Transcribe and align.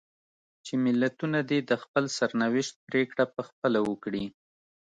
چې 0.65 0.73
ملتونه 0.85 1.39
دې 1.49 1.59
د 1.69 1.71
خپل 1.83 2.03
سرنوشت 2.17 2.75
پرېکړه 2.87 3.25
په 3.35 3.41
خپله 3.49 3.79
وکړي. 3.89 4.25